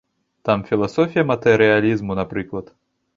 Там 0.47 0.61
філасофія 0.69 1.23
матэрыялізму, 1.31 2.17
напрыклад. 2.21 2.73